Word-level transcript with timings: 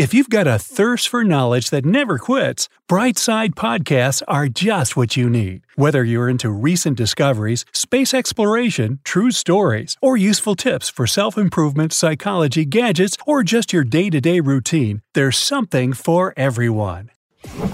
If 0.00 0.14
you've 0.14 0.30
got 0.30 0.46
a 0.46 0.58
thirst 0.58 1.10
for 1.10 1.24
knowledge 1.24 1.68
that 1.68 1.84
never 1.84 2.16
quits, 2.16 2.70
Brightside 2.88 3.50
Podcasts 3.50 4.22
are 4.26 4.48
just 4.48 4.96
what 4.96 5.14
you 5.14 5.28
need. 5.28 5.60
Whether 5.76 6.02
you're 6.02 6.30
into 6.30 6.48
recent 6.48 6.96
discoveries, 6.96 7.66
space 7.74 8.14
exploration, 8.14 9.00
true 9.04 9.30
stories, 9.30 9.98
or 10.00 10.16
useful 10.16 10.56
tips 10.56 10.88
for 10.88 11.06
self 11.06 11.36
improvement, 11.36 11.92
psychology, 11.92 12.64
gadgets, 12.64 13.18
or 13.26 13.42
just 13.42 13.74
your 13.74 13.84
day 13.84 14.08
to 14.08 14.22
day 14.22 14.40
routine, 14.40 15.02
there's 15.12 15.36
something 15.36 15.92
for 15.92 16.32
everyone. 16.34 17.10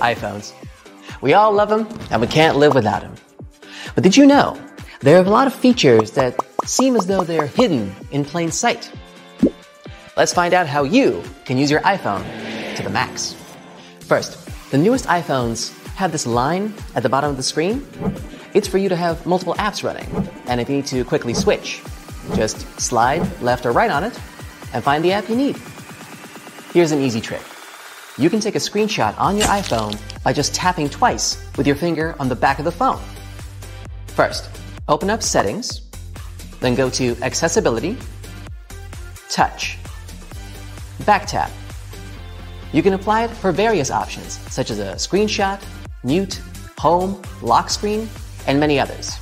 iPhones. 0.03 0.53
We 1.21 1.33
all 1.33 1.53
love 1.53 1.69
them, 1.69 1.87
and 2.11 2.21
we 2.21 2.27
can't 2.27 2.57
live 2.57 2.75
without 2.75 3.03
them. 3.03 3.15
But 3.95 4.03
did 4.03 4.17
you 4.17 4.27
know 4.27 4.61
there 4.99 5.17
are 5.17 5.25
a 5.25 5.31
lot 5.31 5.47
of 5.47 5.55
features 5.55 6.11
that 6.19 6.35
seem 6.65 6.97
as 6.97 7.07
though 7.07 7.23
they're 7.23 7.47
hidden 7.47 7.95
in 8.11 8.25
plain 8.25 8.51
sight? 8.51 8.91
Let's 10.17 10.33
find 10.33 10.55
out 10.55 10.67
how 10.67 10.85
you 10.85 11.23
can 11.45 11.59
use 11.59 11.71
your 11.71 11.81
iPhone 11.81 12.25
to 12.77 12.83
the 12.83 12.89
max. 12.89 13.37
First, 14.01 14.49
the 14.71 14.79
newest 14.79 15.05
iPhones 15.05 15.77
have 15.95 16.11
this 16.11 16.27
line 16.27 16.73
at 16.95 17.03
the 17.03 17.09
bottom 17.11 17.29
of 17.29 17.37
the 17.37 17.43
screen. 17.43 17.87
It's 18.55 18.67
for 18.67 18.79
you 18.79 18.89
to 18.89 18.97
have 18.97 19.27
multiple 19.27 19.53
apps 19.57 19.85
running. 19.85 20.07
And 20.47 20.59
if 20.59 20.71
you 20.71 20.77
need 20.77 20.87
to 20.87 21.05
quickly 21.05 21.35
switch, 21.35 21.83
just 22.35 22.81
slide 22.81 23.43
left 23.43 23.67
or 23.67 23.73
right 23.73 23.91
on 23.91 24.05
it 24.05 24.19
and 24.73 24.83
find 24.83 25.05
the 25.05 25.13
app 25.13 25.29
you 25.29 25.37
need. 25.37 25.59
Here's 26.73 26.93
an 26.93 27.03
easy 27.03 27.21
trick. 27.21 27.43
You 28.17 28.31
can 28.31 28.41
take 28.41 28.55
a 28.55 28.59
screenshot 28.59 29.15
on 29.19 29.37
your 29.37 29.49
iPhone 29.49 30.01
by 30.25 30.33
just 30.33 30.55
tapping 30.55 30.89
twice 30.89 31.47
with 31.59 31.67
your 31.67 31.77
finger 31.77 32.17
on 32.19 32.31
the 32.31 32.37
back 32.37 32.59
of 32.59 32.65
the 32.65 32.73
phone. 32.73 33.03
First, 34.07 34.49
open 34.89 35.11
up 35.11 35.23
Settings, 35.23 35.83
then 36.61 36.75
go 36.75 36.89
to 36.89 37.15
Accessibility, 37.21 37.99
Touch, 39.29 39.77
Back 41.07 41.27
tap. 41.27 41.53
You 42.73 42.83
can 42.83 42.95
apply 42.95 43.25
it 43.25 43.31
for 43.31 43.53
various 43.53 43.93
options, 43.93 44.41
such 44.53 44.73
as 44.73 44.81
a 44.81 44.95
screenshot, 44.97 45.63
mute, 46.03 46.43
home, 46.77 47.23
lock 47.43 47.71
screen, 47.71 48.09
and 48.49 48.59
many 48.59 48.81
others. 48.81 49.17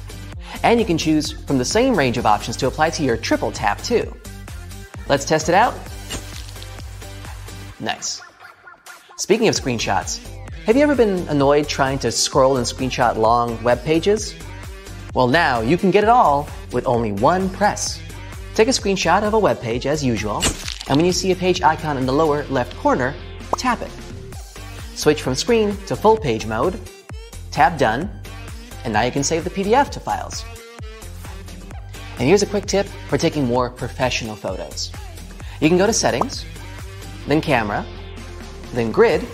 And 0.63 0.81
you 0.81 0.87
can 0.87 0.97
choose 0.97 1.31
from 1.31 1.59
the 1.59 1.65
same 1.65 1.95
range 1.95 2.17
of 2.17 2.25
options 2.25 2.57
to 2.57 2.69
apply 2.69 2.89
to 2.91 3.03
your 3.03 3.19
triple 3.19 3.53
tap 3.53 3.83
too. 3.83 4.17
Let's 5.11 5.27
test 5.27 5.51
it 5.51 5.55
out. 5.55 5.75
Nice. 7.81 8.23
Speaking 9.19 9.49
of 9.49 9.55
screenshots, 9.55 10.27
have 10.65 10.77
you 10.77 10.83
ever 10.83 10.95
been 10.95 11.29
annoyed 11.29 11.69
trying 11.69 11.99
to 11.99 12.11
scroll 12.11 12.57
and 12.57 12.67
screenshot 12.67 13.17
long 13.17 13.63
web 13.63 13.85
pages? 13.85 14.35
Well, 15.13 15.29
now 15.29 15.61
you 15.61 15.77
can 15.77 15.91
get 15.91 16.03
it 16.03 16.09
all 16.09 16.49
with 16.73 16.87
only 16.87 17.13
one 17.13 17.51
press. 17.51 18.01
Take 18.55 18.69
a 18.69 18.71
screenshot 18.71 19.23
of 19.23 19.35
a 19.35 19.39
web 19.39 19.61
page 19.61 19.87
as 19.87 20.03
usual, 20.03 20.43
and 20.89 20.97
when 20.97 21.07
you 21.07 21.13
see 21.13 21.33
a 21.33 21.37
page 21.37 21.63
icon 21.63 21.97
in 21.97 22.07
the 22.07 22.13
lower 22.13 22.45
left 22.45 22.77
corner, 22.77 23.15
tap 23.57 23.81
it. 23.81 23.91
Switch 24.95 25.23
from 25.23 25.35
screen 25.35 25.77
to 25.87 25.97
full 25.97 26.17
page 26.17 26.47
mode, 26.47 26.79
tap 27.51 27.79
done, 27.79 28.11
and 28.85 28.93
now 28.93 29.03
you 29.03 29.11
can 29.11 29.25
save 29.25 29.45
the 29.45 29.51
PDF 29.51 29.91
to 29.91 30.01
files. 30.01 30.45
And 32.19 32.29
here's 32.29 32.43
a 32.43 32.47
quick 32.47 32.67
tip 32.67 32.87
for 33.09 33.19
taking 33.19 33.47
more 33.47 33.71
professional 33.71 34.37
photos. 34.37 34.93
You 35.61 35.69
can 35.69 35.79
go 35.79 35.87
to 35.87 35.93
settings, 35.93 36.45
then 37.27 37.41
camera, 37.41 37.85
then 38.73 38.93
grid 38.93 39.27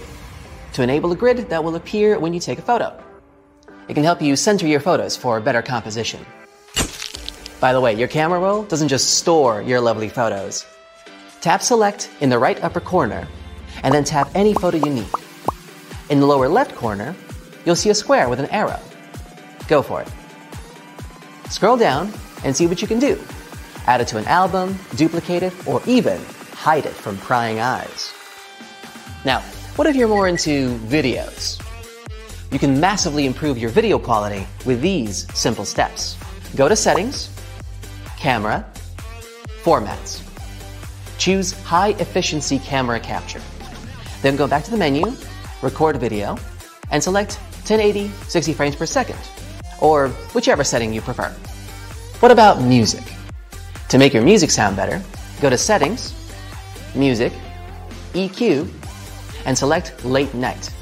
to 0.72 0.82
enable 0.82 1.12
a 1.12 1.16
grid 1.16 1.50
that 1.50 1.62
will 1.62 1.74
appear 1.74 2.18
when 2.18 2.32
you 2.32 2.40
take 2.40 2.58
a 2.58 2.62
photo. 2.62 2.96
It 3.88 3.94
can 3.94 4.04
help 4.04 4.22
you 4.22 4.36
center 4.36 4.66
your 4.66 4.80
photos 4.80 5.16
for 5.16 5.40
better 5.40 5.62
composition. 5.62 6.24
By 7.60 7.72
the 7.72 7.80
way, 7.80 7.94
your 7.94 8.08
camera 8.08 8.38
roll 8.38 8.62
doesn't 8.62 8.88
just 8.88 9.18
store 9.18 9.60
your 9.60 9.80
lovely 9.80 10.08
photos. 10.08 10.64
Tap 11.40 11.62
select 11.62 12.10
in 12.20 12.28
the 12.28 12.38
right 12.38 12.62
upper 12.62 12.80
corner 12.80 13.26
and 13.82 13.94
then 13.94 14.04
tap 14.04 14.30
any 14.34 14.52
photo 14.52 14.76
you 14.76 14.92
need. 14.92 15.08
In 16.10 16.20
the 16.20 16.26
lower 16.26 16.48
left 16.48 16.74
corner, 16.74 17.16
you'll 17.64 17.76
see 17.76 17.88
a 17.88 17.94
square 17.94 18.28
with 18.28 18.40
an 18.40 18.46
arrow. 18.46 18.80
Go 19.66 19.80
for 19.80 20.02
it. 20.02 20.08
Scroll 21.50 21.78
down 21.78 22.12
and 22.44 22.54
see 22.54 22.66
what 22.66 22.82
you 22.82 22.88
can 22.88 22.98
do. 22.98 23.18
Add 23.86 24.02
it 24.02 24.08
to 24.08 24.18
an 24.18 24.26
album, 24.26 24.78
duplicate 24.96 25.42
it, 25.42 25.66
or 25.66 25.80
even 25.86 26.20
hide 26.52 26.84
it 26.84 26.92
from 26.92 27.16
prying 27.18 27.58
eyes. 27.58 28.12
Now, 29.24 29.40
what 29.76 29.86
if 29.86 29.96
you're 29.96 30.08
more 30.08 30.28
into 30.28 30.76
videos? 30.80 31.58
You 32.52 32.58
can 32.58 32.78
massively 32.78 33.24
improve 33.24 33.56
your 33.56 33.70
video 33.70 33.98
quality 33.98 34.46
with 34.66 34.82
these 34.82 35.26
simple 35.34 35.64
steps. 35.64 36.18
Go 36.54 36.68
to 36.68 36.76
Settings, 36.76 37.30
Camera, 38.18 38.66
Formats. 39.62 40.29
Choose 41.20 41.52
High 41.64 41.90
Efficiency 41.98 42.58
Camera 42.58 42.98
Capture. 42.98 43.42
Then 44.22 44.36
go 44.36 44.48
back 44.48 44.64
to 44.64 44.70
the 44.70 44.78
menu, 44.78 45.14
Record 45.60 45.98
Video, 45.98 46.38
and 46.90 47.02
select 47.02 47.34
1080 47.68 48.08
60 48.26 48.54
frames 48.54 48.74
per 48.74 48.86
second, 48.86 49.18
or 49.82 50.08
whichever 50.32 50.64
setting 50.64 50.94
you 50.94 51.02
prefer. 51.02 51.28
What 52.20 52.32
about 52.32 52.62
music? 52.62 53.04
To 53.90 53.98
make 53.98 54.14
your 54.14 54.22
music 54.22 54.50
sound 54.50 54.76
better, 54.76 55.02
go 55.42 55.50
to 55.50 55.58
Settings, 55.58 56.14
Music, 56.94 57.34
EQ, 58.14 58.66
and 59.44 59.58
select 59.58 60.02
Late 60.06 60.32
Night. 60.32 60.72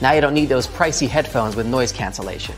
Now 0.00 0.12
you 0.12 0.20
don't 0.20 0.34
need 0.34 0.48
those 0.48 0.68
pricey 0.68 1.08
headphones 1.08 1.56
with 1.56 1.66
noise 1.66 1.90
cancellation. 1.90 2.54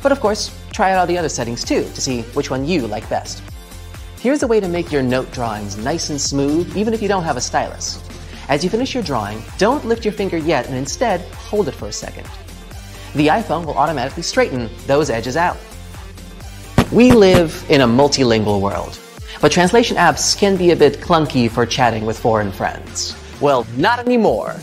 But 0.00 0.12
of 0.12 0.20
course, 0.20 0.56
try 0.72 0.92
out 0.92 1.00
all 1.00 1.06
the 1.08 1.18
other 1.18 1.28
settings 1.28 1.64
too 1.64 1.82
to 1.82 2.00
see 2.00 2.22
which 2.34 2.50
one 2.50 2.64
you 2.64 2.86
like 2.86 3.08
best. 3.10 3.42
Here's 4.22 4.44
a 4.44 4.46
way 4.46 4.60
to 4.60 4.68
make 4.68 4.92
your 4.92 5.02
note 5.02 5.32
drawings 5.32 5.76
nice 5.76 6.08
and 6.08 6.20
smooth 6.20 6.76
even 6.76 6.94
if 6.94 7.02
you 7.02 7.08
don't 7.08 7.24
have 7.24 7.36
a 7.36 7.40
stylus. 7.40 8.00
As 8.48 8.62
you 8.62 8.70
finish 8.70 8.94
your 8.94 9.02
drawing, 9.02 9.42
don't 9.58 9.84
lift 9.84 10.04
your 10.04 10.14
finger 10.14 10.36
yet 10.36 10.68
and 10.68 10.76
instead 10.76 11.22
hold 11.32 11.66
it 11.66 11.74
for 11.74 11.88
a 11.88 11.92
second. 11.92 12.28
The 13.16 13.26
iPhone 13.26 13.66
will 13.66 13.76
automatically 13.76 14.22
straighten 14.22 14.70
those 14.86 15.10
edges 15.10 15.36
out. 15.36 15.56
We 16.92 17.10
live 17.10 17.66
in 17.68 17.80
a 17.80 17.86
multilingual 17.88 18.60
world, 18.60 18.96
but 19.40 19.50
translation 19.50 19.96
apps 19.96 20.38
can 20.38 20.56
be 20.56 20.70
a 20.70 20.76
bit 20.76 20.98
clunky 21.00 21.50
for 21.50 21.66
chatting 21.66 22.06
with 22.06 22.16
foreign 22.16 22.52
friends. 22.52 23.16
Well, 23.40 23.66
not 23.76 23.98
anymore. 23.98 24.54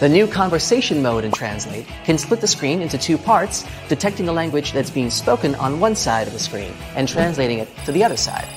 The 0.00 0.08
new 0.08 0.26
conversation 0.26 1.00
mode 1.00 1.24
in 1.24 1.30
Translate 1.30 1.86
can 2.02 2.18
split 2.18 2.40
the 2.40 2.48
screen 2.48 2.82
into 2.82 2.98
two 2.98 3.18
parts, 3.18 3.64
detecting 3.88 4.26
the 4.26 4.32
language 4.32 4.72
that's 4.72 4.90
being 4.90 5.10
spoken 5.10 5.54
on 5.54 5.78
one 5.78 5.94
side 5.94 6.26
of 6.26 6.32
the 6.32 6.40
screen 6.40 6.74
and 6.96 7.06
translating 7.06 7.60
it 7.60 7.68
to 7.84 7.92
the 7.92 8.02
other 8.02 8.16
side. 8.16 8.48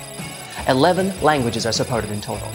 11 0.68 1.22
languages 1.22 1.66
are 1.66 1.72
supported 1.72 2.12
in 2.12 2.22
total. 2.22 2.50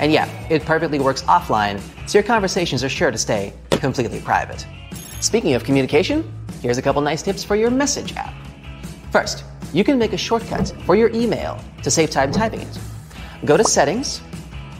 And 0.00 0.12
yeah, 0.12 0.28
it 0.48 0.64
perfectly 0.64 0.98
works 0.98 1.22
offline, 1.22 1.80
so 2.08 2.18
your 2.18 2.22
conversations 2.22 2.82
are 2.82 2.88
sure 2.88 3.10
to 3.10 3.18
stay 3.18 3.52
completely 3.70 4.20
private. 4.20 4.66
Speaking 5.20 5.54
of 5.54 5.62
communication, 5.62 6.32
here's 6.60 6.78
a 6.78 6.82
couple 6.82 7.02
nice 7.02 7.22
tips 7.22 7.44
for 7.44 7.56
your 7.56 7.70
message 7.70 8.14
app. 8.16 8.34
First, 9.10 9.44
you 9.72 9.84
can 9.84 9.98
make 9.98 10.12
a 10.12 10.16
shortcut 10.16 10.74
for 10.84 10.96
your 10.96 11.10
email 11.10 11.58
to 11.82 11.90
save 11.90 12.10
time 12.10 12.32
typing 12.32 12.60
it. 12.60 12.78
Go 13.44 13.56
to 13.56 13.64
Settings, 13.64 14.20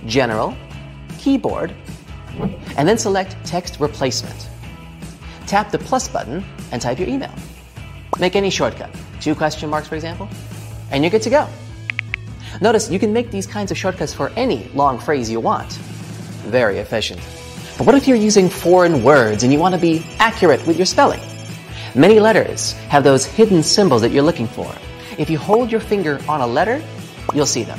General, 0.07 0.57
Keyboard, 1.19 1.75
and 2.77 2.89
then 2.89 2.97
select 2.97 3.37
Text 3.45 3.79
Replacement. 3.81 4.49
Tap 5.47 5.71
the 5.71 5.79
plus 5.79 6.09
button 6.09 6.45
and 6.71 6.81
type 6.81 6.99
your 6.99 7.09
email. 7.09 7.35
Make 8.19 8.37
any 8.37 8.51
shortcut, 8.51 8.95
two 9.21 9.35
question 9.35 9.69
marks 9.69 9.89
for 9.89 9.95
example, 9.95 10.29
and 10.91 11.05
you're 11.05 11.11
good 11.11 11.23
to 11.23 11.31
go. 11.31 11.49
Notice 12.61 12.91
you 12.91 12.99
can 12.99 13.13
make 13.13 13.31
these 13.31 13.47
kinds 13.47 13.71
of 13.71 13.79
shortcuts 13.79 14.13
for 14.13 14.31
any 14.37 14.69
long 14.75 14.99
phrase 14.99 15.31
you 15.31 15.41
want. 15.41 15.73
Very 16.45 16.79
efficient. 16.79 17.21
But 17.79 17.87
what 17.87 17.95
if 17.95 18.07
you're 18.07 18.17
using 18.17 18.49
foreign 18.49 19.03
words 19.03 19.43
and 19.43 19.53
you 19.53 19.59
want 19.59 19.75
to 19.75 19.81
be 19.81 20.05
accurate 20.19 20.67
with 20.67 20.77
your 20.77 20.87
spelling? 20.87 21.21
Many 21.95 22.21
letters 22.21 22.73
have 22.89 23.05
those 23.05 23.25
hidden 23.25 23.63
symbols 23.63 24.03
that 24.03 24.13
you're 24.13 24.23
looking 24.23 24.47
for. 24.47 24.73
If 25.19 25.29
you 25.29 25.39
hold 25.39 25.71
your 25.71 25.81
finger 25.81 26.21
on 26.29 26.41
a 26.41 26.47
letter, 26.47 26.83
you'll 27.35 27.47
see 27.47 27.65
them. 27.65 27.79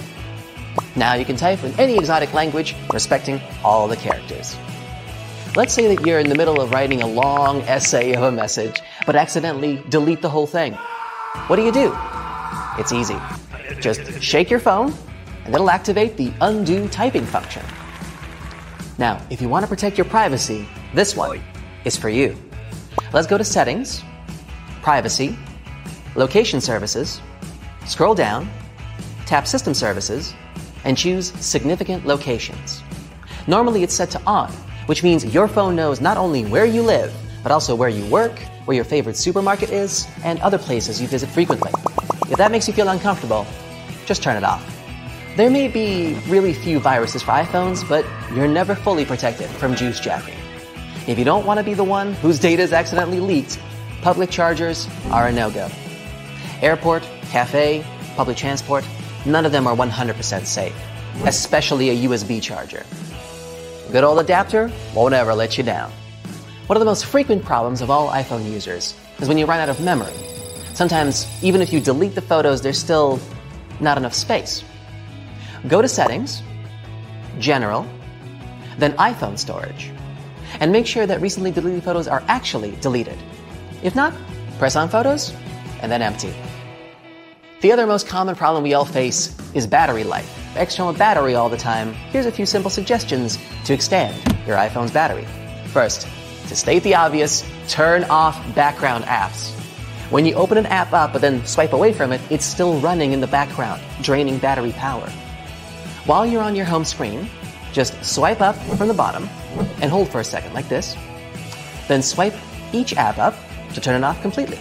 Now 0.96 1.16
you 1.16 1.26
can 1.26 1.36
type 1.36 1.64
in 1.64 1.74
any 1.80 1.98
exotic 1.98 2.34
language, 2.34 2.76
respecting 2.92 3.42
all 3.64 3.88
the 3.88 3.96
characters. 3.96 4.56
Let's 5.56 5.74
say 5.74 5.96
that 5.96 6.06
you're 6.06 6.20
in 6.20 6.30
the 6.30 6.36
middle 6.36 6.60
of 6.60 6.72
writing 6.72 7.02
a 7.02 7.08
long 7.08 7.62
essay 7.62 8.14
of 8.14 8.24
a 8.24 8.32
message, 8.32 8.82
but 9.06 9.16
accidentally 9.16 9.84
delete 9.90 10.22
the 10.22 10.30
whole 10.30 10.48
thing. 10.48 10.74
What 11.48 11.58
do 11.58 11.64
you 11.64 11.72
do? 11.72 11.96
It's 12.80 12.92
easy. 12.92 13.18
Just 13.84 14.24
shake 14.24 14.50
your 14.50 14.62
phone, 14.62 14.94
and 15.44 15.54
it'll 15.54 15.70
activate 15.70 16.16
the 16.16 16.32
undo 16.40 16.88
typing 16.88 17.26
function. 17.26 17.62
Now, 18.98 19.22
if 19.30 19.42
you 19.42 19.50
want 19.50 19.64
to 19.64 19.68
protect 19.68 19.98
your 19.98 20.06
privacy, 20.06 20.66
this 20.94 21.18
one 21.18 21.42
is 21.84 21.98
for 21.98 22.08
you. 22.08 22.38
Let's 23.12 23.28
go 23.28 23.38
to 23.38 23.44
Settings, 23.44 24.02
Privacy, 24.82 25.38
Location 26.16 26.62
Services, 26.62 27.20
scroll 27.86 28.16
down, 28.16 28.50
tap 29.26 29.46
System 29.48 29.74
Services, 29.74 30.34
and 30.86 30.98
choose 30.98 31.34
Significant 31.46 32.06
Locations. 32.06 32.82
Normally 33.48 33.84
it's 33.84 33.94
set 33.94 34.10
to 34.12 34.22
on, 34.26 34.50
which 34.86 35.04
means 35.04 35.26
your 35.26 35.50
phone 35.50 35.76
knows 35.76 36.00
not 36.00 36.16
only 36.16 36.46
where 36.46 36.66
you 36.66 36.84
live, 36.84 37.14
but 37.44 37.52
also 37.52 37.76
where 37.76 37.90
you 37.90 38.06
work, 38.06 38.40
where 38.64 38.76
your 38.76 38.86
favorite 38.86 39.18
supermarket 39.18 39.72
is, 39.72 40.08
and 40.24 40.40
other 40.40 40.58
places 40.58 41.02
you 41.02 41.08
visit 41.10 41.28
frequently. 41.28 41.74
If 42.30 42.38
that 42.38 42.50
makes 42.50 42.66
you 42.66 42.74
feel 42.74 42.88
uncomfortable, 42.88 43.46
just 44.06 44.24
turn 44.24 44.38
it 44.38 44.44
off. 44.44 44.64
There 45.36 45.50
may 45.50 45.68
be 45.68 46.14
really 46.28 46.54
few 46.54 46.80
viruses 46.80 47.24
for 47.24 47.32
iPhones, 47.32 47.88
but 47.88 48.06
you're 48.36 48.48
never 48.48 48.76
fully 48.76 49.04
protected 49.04 49.50
from 49.50 49.76
juice 49.76 50.00
jacking. 50.00 50.38
If 51.08 51.18
you 51.18 51.26
don't 51.26 51.46
want 51.46 51.58
to 51.58 51.64
be 51.64 51.74
the 51.74 51.84
one 51.84 52.14
whose 52.14 52.40
data 52.40 52.62
is 52.62 52.72
accidentally 52.72 53.20
leaked, 53.20 53.60
public 54.02 54.30
chargers 54.30 54.88
are 55.10 55.28
a 55.28 55.32
no-go. 55.32 55.70
Airport, 56.62 57.04
cafe, 57.32 57.84
public 58.16 58.38
transport, 58.38 58.86
none 59.26 59.46
of 59.46 59.52
them 59.52 59.66
are 59.66 59.76
100% 59.76 60.46
safe, 60.46 60.76
especially 61.26 61.90
a 61.90 62.08
USB 62.08 62.42
charger. 62.42 62.86
Good 63.92 64.04
old 64.04 64.20
adapter 64.20 64.72
won't 64.94 65.14
ever 65.14 65.34
let 65.34 65.58
you 65.58 65.64
down. 65.64 65.92
One 66.68 66.78
of 66.78 66.80
the 66.80 66.86
most 66.86 67.06
frequent 67.06 67.44
problems 67.44 67.82
of 67.82 67.90
all 67.90 68.10
iPhone 68.10 68.50
users 68.50 68.96
is 69.20 69.28
when 69.28 69.38
you 69.38 69.46
run 69.46 69.60
out 69.60 69.70
of 69.70 69.82
memory. 69.82 70.14
Sometimes, 70.74 71.28
even 71.44 71.62
if 71.62 71.74
you 71.74 71.80
delete 71.80 72.16
the 72.16 72.22
photos, 72.22 72.62
there's 72.62 72.80
still 72.80 73.20
not 73.80 73.98
enough 73.98 74.14
space. 74.14 74.64
Go 75.68 75.82
to 75.82 75.88
Settings, 75.88 76.42
General, 77.40 77.88
then 78.78 78.94
iPhone 78.94 79.38
Storage, 79.38 79.92
and 80.60 80.72
make 80.72 80.86
sure 80.86 81.06
that 81.06 81.22
recently 81.22 81.52
deleted 81.52 81.84
photos 81.84 82.08
are 82.08 82.24
actually 82.28 82.72
deleted. 82.82 83.18
If 83.82 83.96
not, 83.96 84.14
press 84.60 84.76
on 84.76 84.90
Photos, 84.90 85.34
and 85.82 85.92
then 85.92 86.02
Empty. 86.02 86.34
The 87.62 87.72
other 87.72 87.88
most 87.88 88.08
common 88.08 88.36
problem 88.36 88.64
we 88.64 88.74
all 88.74 88.84
face 88.84 89.38
is 89.54 89.66
battery 89.66 90.04
life. 90.04 90.30
External 90.58 90.92
battery 90.92 91.36
all 91.36 91.48
the 91.48 91.58
time. 91.58 91.94
Here's 92.12 92.26
a 92.26 92.32
few 92.32 92.46
simple 92.46 92.70
suggestions 92.70 93.38
to 93.66 93.74
extend 93.74 94.16
your 94.46 94.58
iPhone's 94.58 94.92
battery. 94.92 95.26
First, 95.68 96.08
to 96.48 96.56
state 96.56 96.84
the 96.84 96.96
obvious, 96.96 97.50
turn 97.70 98.04
off 98.06 98.38
background 98.54 99.06
apps. 99.06 99.63
When 100.10 100.26
you 100.26 100.36
open 100.36 100.58
an 100.58 100.66
app 100.68 100.94
up 100.94 101.14
but 101.14 101.22
then 101.22 101.46
swipe 101.46 101.74
away 101.74 101.94
from 101.94 102.12
it, 102.12 102.22
it's 102.30 102.46
still 102.46 102.80
running 102.80 103.14
in 103.14 103.22
the 103.22 103.28
background, 103.28 103.82
draining 104.02 104.38
battery 104.38 104.74
power. 104.74 105.10
While 106.06 106.26
you're 106.26 106.44
on 106.44 106.56
your 106.56 106.66
home 106.66 106.86
screen, 106.86 107.30
just 107.72 108.04
swipe 108.04 108.42
up 108.42 108.56
from 108.78 108.88
the 108.88 108.94
bottom 108.94 109.28
and 109.82 109.90
hold 109.90 110.10
for 110.10 110.20
a 110.20 110.24
second 110.24 110.54
like 110.54 110.70
this. 110.70 110.96
Then 111.88 112.02
swipe 112.02 112.36
each 112.74 112.96
app 112.96 113.18
up 113.18 113.36
to 113.74 113.82
turn 113.82 113.96
it 113.96 114.06
off 114.06 114.22
completely. 114.22 114.60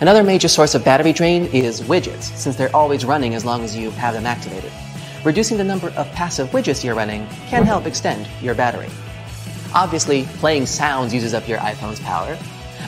Another 0.00 0.24
major 0.24 0.48
source 0.48 0.74
of 0.74 0.84
battery 0.84 1.12
drain 1.12 1.44
is 1.46 1.80
widgets, 1.82 2.24
since 2.36 2.56
they're 2.56 2.74
always 2.74 3.04
running 3.04 3.34
as 3.34 3.44
long 3.44 3.62
as 3.62 3.76
you 3.76 3.90
have 3.92 4.14
them 4.14 4.26
activated. 4.26 4.72
Reducing 5.24 5.56
the 5.56 5.64
number 5.64 5.88
of 5.90 6.10
passive 6.12 6.48
widgets 6.48 6.82
you're 6.82 6.94
running 6.94 7.26
can 7.46 7.64
help 7.64 7.86
extend 7.86 8.28
your 8.42 8.54
battery. 8.54 8.88
Obviously, 9.74 10.24
playing 10.38 10.66
sounds 10.66 11.14
uses 11.14 11.32
up 11.32 11.48
your 11.48 11.58
iPhone's 11.58 12.00
power, 12.00 12.36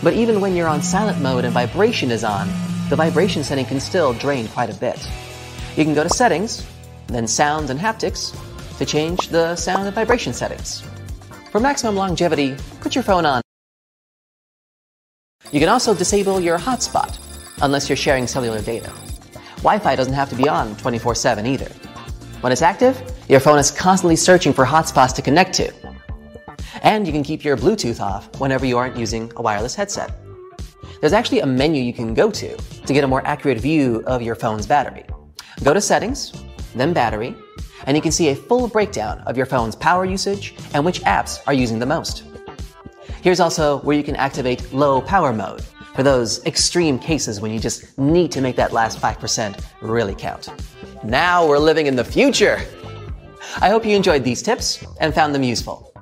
but 0.02 0.14
even 0.14 0.40
when 0.40 0.54
you're 0.54 0.68
on 0.68 0.82
silent 0.82 1.20
mode 1.20 1.44
and 1.44 1.52
vibration 1.52 2.10
is 2.10 2.24
on, 2.24 2.48
the 2.88 2.96
vibration 2.96 3.42
setting 3.42 3.64
can 3.64 3.80
still 3.80 4.12
drain 4.12 4.48
quite 4.48 4.70
a 4.70 4.74
bit. 4.74 4.98
You 5.76 5.84
can 5.84 5.94
go 5.94 6.02
to 6.02 6.08
Settings, 6.08 6.66
then 7.08 7.26
Sounds 7.26 7.70
and 7.70 7.78
Haptics 7.78 8.36
to 8.78 8.84
change 8.84 9.28
the 9.28 9.56
sound 9.56 9.86
and 9.86 9.94
vibration 9.94 10.32
settings. 10.32 10.82
For 11.50 11.60
maximum 11.60 11.96
longevity, 11.96 12.56
put 12.80 12.94
your 12.94 13.04
phone 13.04 13.26
on. 13.26 13.42
You 15.52 15.60
can 15.60 15.68
also 15.68 15.94
disable 15.94 16.40
your 16.40 16.58
hotspot, 16.58 17.18
unless 17.62 17.88
you're 17.88 17.96
sharing 17.96 18.26
cellular 18.26 18.60
data. 18.60 18.92
Wi-Fi 19.58 19.96
doesn't 19.96 20.12
have 20.12 20.28
to 20.30 20.36
be 20.36 20.48
on 20.48 20.74
24-7 20.76 21.46
either. 21.46 21.68
When 22.40 22.52
it's 22.52 22.62
active, 22.62 23.00
your 23.28 23.40
phone 23.40 23.58
is 23.58 23.70
constantly 23.70 24.16
searching 24.16 24.52
for 24.52 24.64
hotspots 24.64 25.14
to 25.14 25.22
connect 25.22 25.54
to. 25.54 25.85
And 26.82 27.06
you 27.06 27.12
can 27.12 27.22
keep 27.22 27.44
your 27.44 27.56
Bluetooth 27.56 28.00
off 28.00 28.40
whenever 28.40 28.66
you 28.66 28.78
aren't 28.78 28.96
using 28.96 29.32
a 29.36 29.42
wireless 29.42 29.74
headset. 29.74 30.12
There's 31.00 31.12
actually 31.12 31.40
a 31.40 31.46
menu 31.46 31.82
you 31.82 31.92
can 31.92 32.14
go 32.14 32.30
to 32.30 32.56
to 32.56 32.92
get 32.92 33.04
a 33.04 33.08
more 33.08 33.26
accurate 33.26 33.58
view 33.58 34.02
of 34.06 34.22
your 34.22 34.34
phone's 34.34 34.66
battery. 34.66 35.04
Go 35.62 35.74
to 35.74 35.80
Settings, 35.80 36.32
then 36.74 36.92
Battery, 36.92 37.34
and 37.86 37.96
you 37.96 38.02
can 38.02 38.12
see 38.12 38.28
a 38.28 38.34
full 38.34 38.68
breakdown 38.68 39.20
of 39.20 39.36
your 39.36 39.46
phone's 39.46 39.76
power 39.76 40.04
usage 40.04 40.54
and 40.74 40.84
which 40.84 41.00
apps 41.02 41.40
are 41.46 41.54
using 41.54 41.78
the 41.78 41.86
most. 41.86 42.24
Here's 43.22 43.40
also 43.40 43.78
where 43.80 43.96
you 43.96 44.04
can 44.04 44.16
activate 44.16 44.72
low 44.72 45.00
power 45.00 45.32
mode 45.32 45.62
for 45.94 46.02
those 46.02 46.44
extreme 46.44 46.98
cases 46.98 47.40
when 47.40 47.50
you 47.50 47.58
just 47.58 47.96
need 47.98 48.30
to 48.32 48.40
make 48.40 48.56
that 48.56 48.72
last 48.72 49.00
5% 49.00 49.64
really 49.80 50.14
count. 50.14 50.48
Now 51.02 51.46
we're 51.46 51.58
living 51.58 51.86
in 51.86 51.96
the 51.96 52.04
future! 52.04 52.60
I 53.60 53.70
hope 53.70 53.86
you 53.86 53.96
enjoyed 53.96 54.22
these 54.22 54.42
tips 54.42 54.84
and 55.00 55.14
found 55.14 55.34
them 55.34 55.42
useful. 55.42 55.92